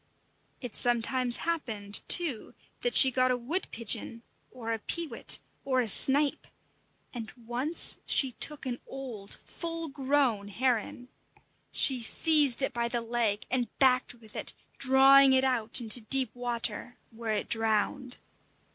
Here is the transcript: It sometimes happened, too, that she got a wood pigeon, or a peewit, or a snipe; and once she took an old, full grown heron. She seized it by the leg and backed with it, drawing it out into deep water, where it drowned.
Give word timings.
It 0.61 0.75
sometimes 0.75 1.37
happened, 1.45 1.99
too, 2.07 2.55
that 2.81 2.95
she 2.95 3.11
got 3.11 3.29
a 3.29 3.37
wood 3.37 3.67
pigeon, 3.69 4.23
or 4.49 4.73
a 4.73 4.79
peewit, 4.79 5.37
or 5.63 5.79
a 5.79 5.87
snipe; 5.87 6.47
and 7.13 7.31
once 7.45 7.97
she 8.07 8.31
took 8.31 8.65
an 8.65 8.79
old, 8.87 9.37
full 9.45 9.89
grown 9.89 10.47
heron. 10.47 11.09
She 11.71 11.99
seized 11.99 12.63
it 12.63 12.73
by 12.73 12.87
the 12.87 13.01
leg 13.01 13.45
and 13.51 13.67
backed 13.77 14.15
with 14.15 14.35
it, 14.35 14.53
drawing 14.79 15.33
it 15.33 15.43
out 15.43 15.79
into 15.79 16.01
deep 16.01 16.33
water, 16.33 16.97
where 17.11 17.33
it 17.33 17.47
drowned. 17.47 18.17